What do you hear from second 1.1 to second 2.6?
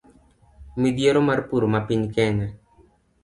mar pur ma piny Kenya